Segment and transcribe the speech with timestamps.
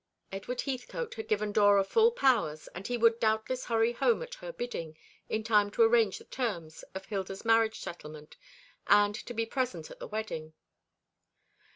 [0.31, 4.51] Edward Heathcote had given Dora full powers, and he would doubtless hurry home at her
[4.51, 4.97] bidding
[5.29, 8.35] in time to arrange the terms of Hilda's marriage settlement,
[8.87, 10.53] and to be present at the wedding.